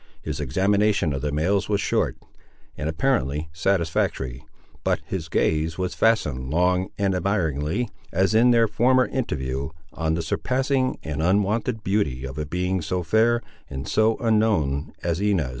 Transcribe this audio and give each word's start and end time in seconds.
His 0.23 0.39
examination 0.39 1.13
of 1.13 1.21
the 1.21 1.31
males 1.31 1.69
was 1.69 1.79
short, 1.79 2.17
and 2.75 2.89
apparently 2.89 3.49
satisfactory. 3.53 4.43
But 4.83 4.99
his 5.05 5.29
gaze 5.29 5.77
was 5.77 5.93
fastened 5.93 6.49
long 6.49 6.89
and 6.97 7.13
admiringly, 7.13 7.87
as 8.11 8.33
in 8.33 8.49
their 8.49 8.67
former 8.67 9.05
interview, 9.05 9.69
on 9.93 10.15
the 10.15 10.23
surpassing 10.23 10.97
and 11.03 11.21
unwonted 11.21 11.83
beauty 11.83 12.25
of 12.25 12.39
a 12.39 12.47
being 12.47 12.81
so 12.81 13.03
fair 13.03 13.43
and 13.69 13.87
so 13.87 14.17
unknown 14.17 14.93
as 15.03 15.21
Inez. 15.21 15.49